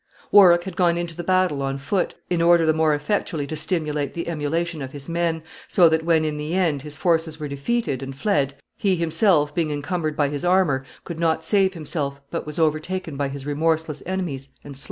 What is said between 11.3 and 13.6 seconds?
save himself, but was overtaken by his